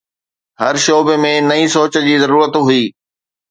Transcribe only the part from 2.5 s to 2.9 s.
هئي.